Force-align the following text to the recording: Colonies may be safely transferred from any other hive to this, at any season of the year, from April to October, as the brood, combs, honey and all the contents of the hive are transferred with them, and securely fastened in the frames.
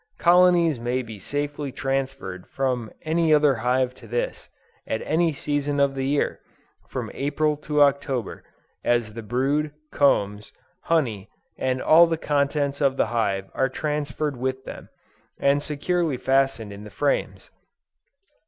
Colonies 0.17 0.79
may 0.79 1.03
be 1.03 1.19
safely 1.19 1.71
transferred 1.71 2.47
from 2.47 2.89
any 3.03 3.31
other 3.31 3.53
hive 3.53 3.93
to 3.93 4.07
this, 4.07 4.49
at 4.87 5.03
any 5.03 5.31
season 5.31 5.79
of 5.79 5.93
the 5.93 6.07
year, 6.07 6.39
from 6.87 7.11
April 7.13 7.55
to 7.57 7.83
October, 7.83 8.43
as 8.83 9.13
the 9.13 9.21
brood, 9.21 9.71
combs, 9.91 10.51
honey 10.85 11.29
and 11.55 11.83
all 11.83 12.07
the 12.07 12.17
contents 12.17 12.81
of 12.81 12.97
the 12.97 13.05
hive 13.13 13.51
are 13.53 13.69
transferred 13.69 14.37
with 14.37 14.65
them, 14.65 14.89
and 15.37 15.61
securely 15.61 16.17
fastened 16.17 16.73
in 16.73 16.83
the 16.83 16.89
frames. 16.89 17.51